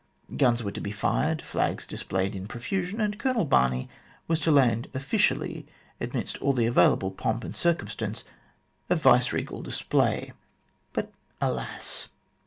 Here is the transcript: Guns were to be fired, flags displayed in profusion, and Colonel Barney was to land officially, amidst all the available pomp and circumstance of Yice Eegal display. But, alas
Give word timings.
Guns 0.35 0.63
were 0.63 0.71
to 0.71 0.81
be 0.81 0.89
fired, 0.89 1.43
flags 1.43 1.85
displayed 1.85 2.35
in 2.35 2.47
profusion, 2.47 2.99
and 2.99 3.19
Colonel 3.19 3.45
Barney 3.45 3.87
was 4.27 4.39
to 4.39 4.51
land 4.51 4.87
officially, 4.95 5.67
amidst 5.99 6.39
all 6.39 6.53
the 6.53 6.65
available 6.65 7.11
pomp 7.11 7.43
and 7.43 7.55
circumstance 7.55 8.23
of 8.89 9.03
Yice 9.03 9.29
Eegal 9.29 9.61
display. 9.61 10.33
But, 10.91 11.11
alas 11.39 12.07